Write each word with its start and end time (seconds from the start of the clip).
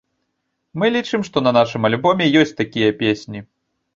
Мы 0.83 0.89
лічым, 0.95 1.25
што 1.27 1.37
на 1.47 1.51
нашым 1.59 1.81
альбоме 1.89 2.25
ёсць 2.41 2.57
такія 2.63 2.95
песні. 3.03 3.39